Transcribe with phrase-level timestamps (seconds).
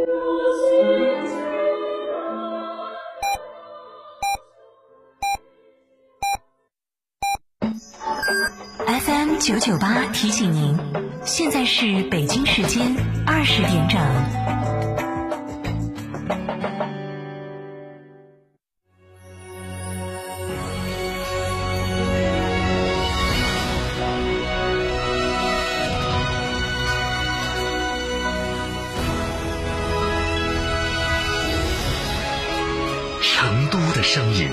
[0.00, 0.06] FM
[9.38, 10.74] 九九八提醒您，
[11.22, 14.00] 现在是北京时间二十点整。
[33.40, 34.50] 成都的声音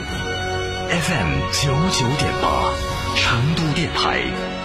[0.90, 2.72] ，FM 九九点八，
[3.18, 4.24] 成都电台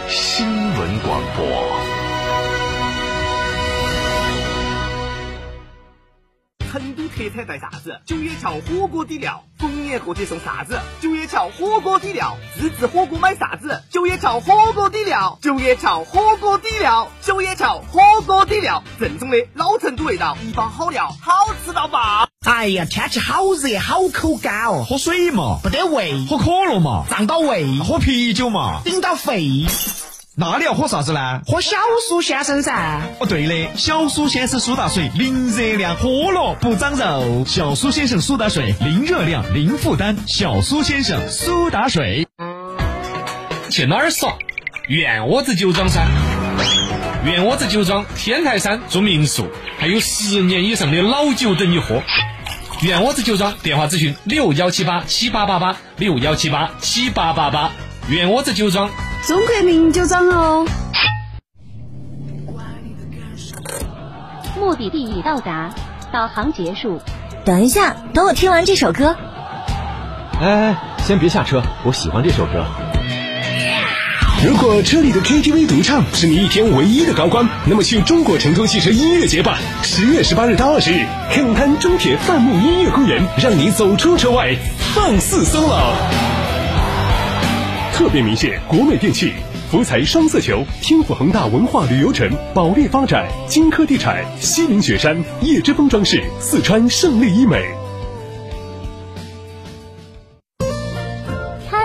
[0.09, 1.81] 新闻广播。
[6.71, 8.01] 成都特产带啥子？
[8.07, 10.81] 九叶桥火锅底料，逢年过节送啥子？
[11.01, 13.83] 九叶桥火锅底料，自制火锅买啥子？
[13.91, 22.29] 九叶桥火锅底料，九叶桥火锅底料，九叶桥火锅底料，正宗的老成都味道，一包好料，好吃到爆！
[22.45, 29.65] 哎呀，天气好热，好口干哦，喝水嘛，不得胃，喝可乐嘛，胀到胃，喝啤酒嘛，顶到肺。
[30.35, 31.41] 那你要喝啥子呢？
[31.47, 31.77] 喝小
[32.09, 33.03] 苏先生噻。
[33.21, 37.45] 哦，对的，小苏先生苏打水，零热量，喝了不长肉。
[37.47, 40.17] 小苏先生苏打水，零热量，零负担。
[40.27, 42.27] 小苏先生苏打水。
[43.71, 44.37] 去哪儿耍？
[44.89, 46.05] 院窝子酒庄噻。
[47.25, 49.47] 院窝子酒庄天台山住民宿，
[49.79, 52.03] 还有十年以上的老酒等你喝。
[52.83, 57.71] 院窝子酒庄电话咨询六幺七八七八八八六幺七八七八八八。
[58.09, 58.91] 院窝子酒庄。
[59.25, 60.67] 中国名酒庄哦。
[64.59, 65.71] 目的地已到达，
[66.13, 67.01] 导航结束。
[67.45, 69.17] 等一下，等我听完这首歌。
[70.41, 72.67] 哎哎，先别下车，我喜欢这首歌。
[74.45, 79.57] 如果车里的 KTV 独唱是你一天唯一的高光，那么去中国成都汽车音乐节吧！
[79.85, 84.57] 十月十八日到二十日，肯滩中铁范木音乐公园，让你走出车外，
[84.97, 85.95] 放肆 solo。
[87.93, 89.33] 特别鸣谢国美电器、
[89.71, 97.65] 福彩双色球、天府恒大文化旅游城、保利发展、金科地产、西岭雪山、叶之峰装饰、四川胜利医美。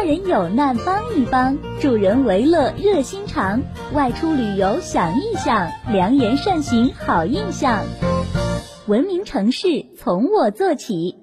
[0.08, 3.62] 人有难帮一帮，助人为乐热心肠。
[3.92, 7.84] 外出旅游想一想，良言善行好印象。
[8.86, 11.18] 文明城市从我做起。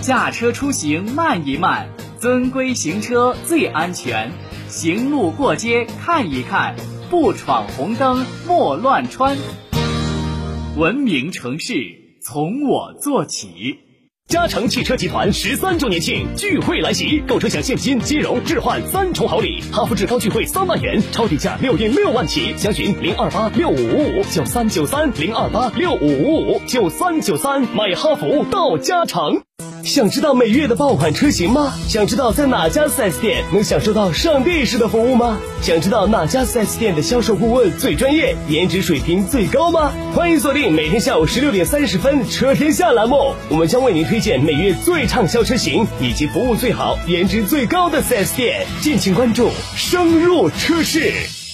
[0.00, 4.30] 驾车出行慢一慢，遵规行车最安全。
[4.68, 6.74] 行路过街看一看，
[7.10, 9.36] 不闯红灯莫乱穿。
[10.78, 11.74] 文明城市
[12.22, 13.80] 从我做起。
[14.28, 29.42] 嘉诚汽车集团十三周年庆聚会来袭，购车享现金、金融、置换三重好礼，哈弗志高聚会三万元，超低价六点六万起，详询零二八六五五五九三九三零二八六五五五九三九三，买哈弗到嘉诚。
[29.84, 31.72] 想知道每月的爆款车型吗？
[31.88, 35.38] 想知道在哪家 4S 店能享受到上帝式的服务吗？
[35.62, 39.92] 想知道哪家 4S 店的销售顾问最专业，颜值水平最高吗？
[40.14, 51.45] 欢迎锁定每天下午十六点三十分《车天下》栏目，我们将为您推荐每月最畅销车型以及服务最好、颜值最高的 4S 店，敬请关注，深入车市。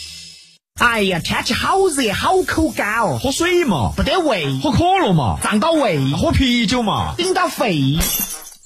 [0.81, 7.99] 哎呀，天气好热，好口干哦，喝水嘛，不得胃，喝可乐嘛，胀到胃，喝啤酒嘛，顶到肺。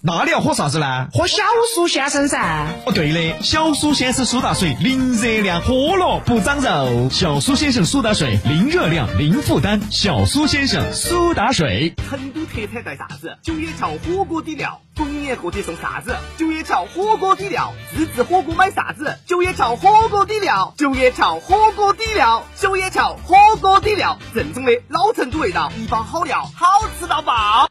[0.02, 1.08] 那你要喝啥子呢？
[1.12, 1.42] 喝小
[1.74, 2.68] 苏先生噻。
[2.86, 7.08] 哦，对的，小苏先生苏打水，零热量，喝了不长肉。
[7.10, 9.80] 小苏先生苏打水，零热量，零负担。
[9.90, 11.92] 小苏先生苏打水。
[12.08, 13.36] 成都特产带啥子？
[13.42, 16.16] 九叶桥火锅底料，逢年过节送啥子？
[16.38, 19.18] 九叶桥火锅底料，自制火锅买啥子？
[19.26, 27.68] 九叶桥火锅底料，九叶桥火锅底料，九叶桥火锅底料，正宗的老成都味道，一包好料，好吃到爆！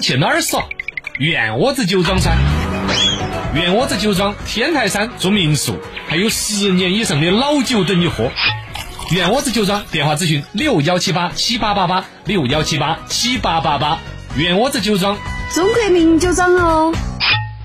[0.00, 0.64] 去哪儿耍？
[1.18, 2.34] 院窝子酒庄噻。
[3.54, 8.30] 院窝子酒庄天台山住民宿，还有十年以上的老酒等你喝。
[9.10, 13.98] 院窝子酒庄电话咨询六幺七八七八八八六幺七八七八八八。
[14.36, 15.18] 院窝子酒庄。
[15.54, 16.92] 中国名酒庄哦。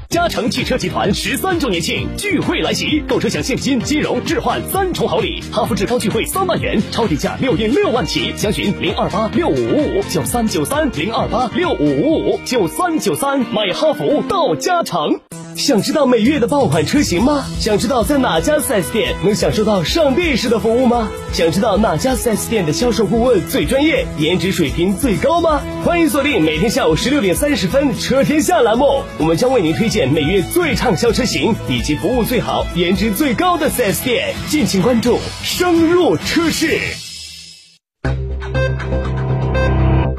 [0.10, 15.20] 嘉诚汽车集团十三周年庆聚会来袭，购车享现金、金融、置换三重好礼，哈弗志高聚会三万元，超低价六点六万起，详询零二八六五五五九三九三零二八六五五五九三九三，买哈弗到嘉诚。
[15.60, 17.46] 想知道每月的爆款车型吗？
[17.60, 21.10] 想知道在哪家 4S 店能享受到上帝式的服务吗？
[21.34, 25.62] 想知道哪家 4S 店的销售顾问最专业，颜值水平最高吗？
[25.84, 36.80] 欢迎锁定每天下午十六点三十分《车天下》栏目，我们将为您推荐每月最畅销车型以及服务最好、颜值最高的 4S 店，敬请关注，深入车市。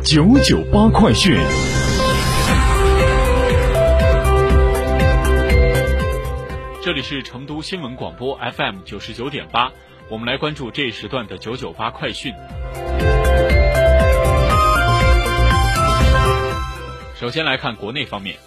[0.05, 1.39] 九九八快讯。
[6.83, 9.71] 这里是成都新闻广播 FM 九十九点八，
[10.09, 12.33] 我们来关注这一时段的九九八快讯。
[17.15, 18.39] 首先来看国内方面，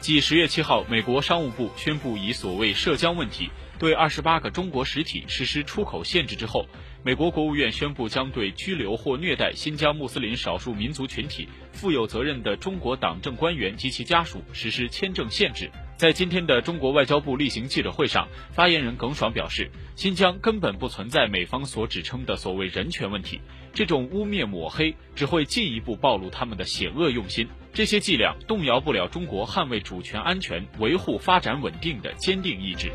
[0.00, 3.48] 继十月七号，美国商务部宣布以所谓涉疆问题
[3.78, 6.66] 对二十八个中国实体实施出口限制之后，
[7.02, 15.70] 美国国务院宣布将对拘留或虐待新疆穆斯林少数民族群体负有责任的中国党政官员及其家属实施签证限制。
[15.96, 23.40] 在今天的中国外交部例行记者会上，发言人耿爽表示，新疆根本不存在美方所指称的所谓人权问题，
[23.72, 27.48] 这种污蔑抹黑只会进一步暴露他们的险恶用心。
[27.72, 32.92] 这些伎俩动摇不了中国捍卫主权安全、维护发展稳定的坚定意志。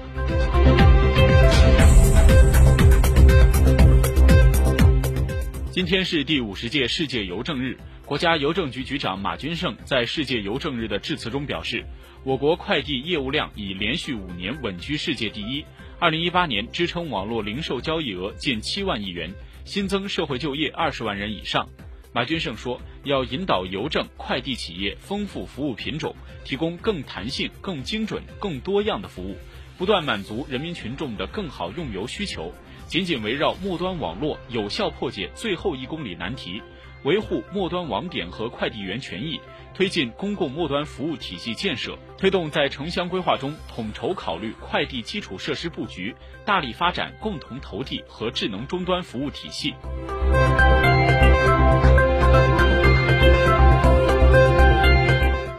[5.71, 11.85] 今天是第五十届世界邮政日，国家邮政局局长马军胜在世界邮政日的致辞中表示，
[12.23, 15.63] 我国快递业务量已连续五年稳居世界第一，
[15.97, 19.33] 二零一八年支撑网络零售交易额近七万亿元，
[19.63, 21.69] 新增社会就业二十万人以上。
[22.13, 26.13] 马军胜说，要引导邮政、快递企业丰富服务品种，
[26.43, 29.37] 提供更弹性、更精准、更多样的服务，
[29.77, 32.53] 不断满足人民群众的更好用邮需求。
[32.87, 36.61] 紧紧围绕末端网络，有效破解最后一公里难题，
[37.03, 39.39] 维护末端网点和快递员权益，
[39.73, 46.15] 推进公共末端服务体系建设，推动在城乡规划中统筹考虑快递基础设施布局，
[46.45, 49.73] 大力发展共同投递和智能终端服务体系。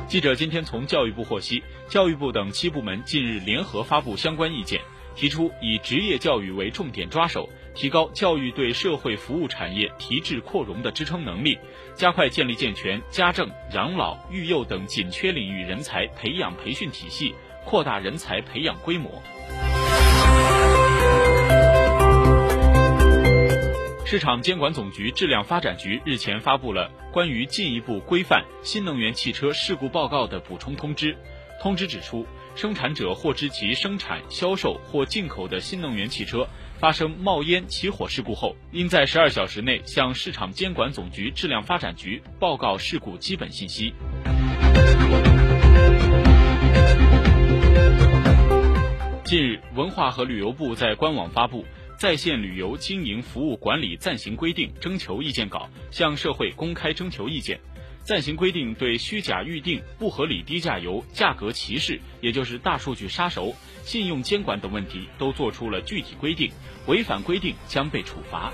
[0.06, 4.78] 记者今天从教育部获悉，教育部等七部门近日联合发布相关意见，
[5.16, 11.58] 提出以职业教育为重点抓手，提高教育对社会服务产业提质扩容的支撑能力，
[11.94, 17.34] 加快建立健全家政、养老、育幼等紧缺领域人才培养培训体系，
[17.64, 19.22] 扩大人才培养规模。
[24.04, 31.16] 市场监管总局质量发展局日前发布了关于进一步规范新能源汽车事故报告的补充通知。
[31.62, 36.46] 通知指出，生产者获知其生产、销售或进口的新能源汽车
[36.82, 43.94] 发生冒烟、起火事故后，应在十二小时内向市场监管总局质量发展局报告事故基本信息。
[49.22, 51.64] 近日，文化和旅游部在官网发布。
[51.96, 57.60] 在线旅游经营服务管理暂行规定征求意见稿向社会公开征求意见。
[58.04, 63.54] 暂行规定对虚假预订、不合理低价游、价格歧视，也就是大数据杀熟、
[63.84, 66.50] 信用监管等问题都做出了具体规定，
[66.86, 68.52] 违反规定将被处罚。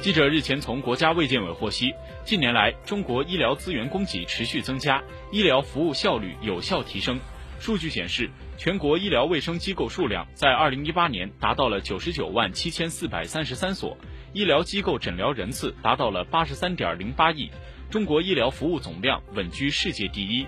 [0.00, 1.92] 记者日前从国家卫健委获悉，
[2.24, 7.18] 近年来中国医疗资源供给持续增加，医疗服务效率有效提升。
[7.58, 13.96] 数据显示，全国医疗卫生机构数量在二零一八年达到了九十九万七千四百三十三所，
[14.32, 17.50] 医疗机构诊疗人次达到了八十三点零八亿，
[17.90, 20.46] 中国医疗服务总量稳居世界第一。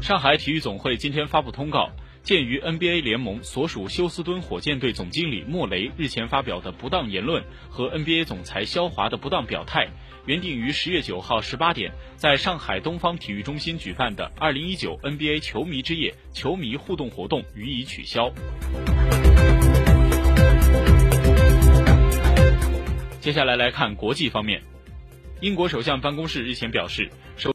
[0.00, 1.90] 上海体育总会今天发布通告。
[2.22, 9.88] 鉴于 NBA 联盟所属休斯敦火箭队总经理莫雷日前发表的不当言论和 NBA 总裁肖华的不当表态，
[10.26, 18.30] 原定于十月九号十八点在上海东方体育中心举办的二零一九 NBA 球迷之夜球迷互动活动予以取消。
[23.20, 24.62] 接下来来看国际方面，
[25.40, 27.48] 英国首相办公室日前表示，首。